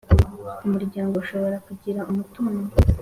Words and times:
Umuryango 0.65 1.13
ushobora 1.23 1.57
kugira 1.67 1.99
umutungo 2.11 2.63